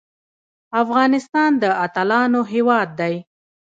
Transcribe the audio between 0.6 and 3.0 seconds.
افغانستان د اتلانو هیواد